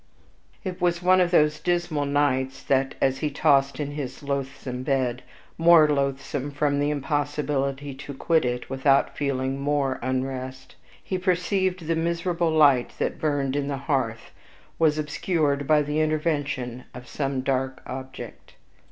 [0.71, 5.21] It was one of those dismal nights, that, as he tossed on his loathsome bed,
[5.59, 11.95] more loathsome from the impossibility to quit it without feeling more "unrest," he perceived the
[11.95, 14.31] miserable light that burned in the hearth
[14.79, 18.55] was obscured by the intervention of some dark object.